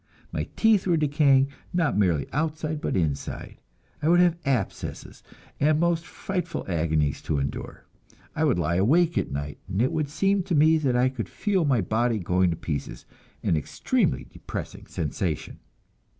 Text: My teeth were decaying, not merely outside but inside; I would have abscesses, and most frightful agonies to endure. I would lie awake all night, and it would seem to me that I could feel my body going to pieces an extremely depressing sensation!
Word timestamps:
My 0.31 0.47
teeth 0.55 0.87
were 0.87 0.97
decaying, 0.97 1.49
not 1.75 1.95
merely 1.95 2.25
outside 2.33 2.81
but 2.81 2.97
inside; 2.97 3.61
I 4.01 4.09
would 4.09 4.19
have 4.19 4.35
abscesses, 4.45 5.21
and 5.59 5.79
most 5.79 6.07
frightful 6.07 6.65
agonies 6.67 7.21
to 7.21 7.37
endure. 7.37 7.85
I 8.35 8.43
would 8.45 8.57
lie 8.57 8.77
awake 8.77 9.15
all 9.19 9.31
night, 9.31 9.59
and 9.67 9.79
it 9.79 9.91
would 9.91 10.09
seem 10.09 10.41
to 10.45 10.55
me 10.55 10.79
that 10.79 10.95
I 10.95 11.09
could 11.09 11.29
feel 11.29 11.65
my 11.65 11.81
body 11.81 12.17
going 12.17 12.49
to 12.49 12.55
pieces 12.57 13.05
an 13.43 13.55
extremely 13.55 14.23
depressing 14.23 14.87
sensation! 14.87 15.59